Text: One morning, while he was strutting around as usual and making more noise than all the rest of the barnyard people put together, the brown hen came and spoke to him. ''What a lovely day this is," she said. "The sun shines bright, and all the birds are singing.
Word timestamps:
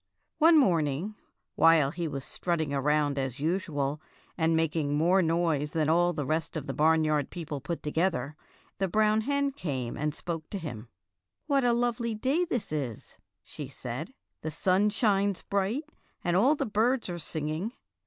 One 0.39 0.57
morning, 0.57 1.13
while 1.53 1.91
he 1.91 2.07
was 2.07 2.23
strutting 2.25 2.73
around 2.73 3.19
as 3.19 3.39
usual 3.39 4.01
and 4.35 4.55
making 4.55 4.95
more 4.95 5.21
noise 5.21 5.73
than 5.73 5.89
all 5.89 6.11
the 6.11 6.25
rest 6.25 6.57
of 6.57 6.65
the 6.65 6.73
barnyard 6.73 7.29
people 7.29 7.61
put 7.61 7.83
together, 7.83 8.35
the 8.79 8.87
brown 8.87 9.21
hen 9.21 9.51
came 9.51 9.95
and 9.97 10.15
spoke 10.15 10.49
to 10.49 10.57
him. 10.57 10.87
''What 11.47 11.63
a 11.63 11.73
lovely 11.73 12.15
day 12.15 12.45
this 12.45 12.71
is," 12.71 13.19
she 13.43 13.67
said. 13.67 14.15
"The 14.41 14.49
sun 14.49 14.89
shines 14.89 15.43
bright, 15.43 15.83
and 16.23 16.35
all 16.35 16.55
the 16.55 16.65
birds 16.65 17.07
are 17.07 17.19
singing. 17.19 17.73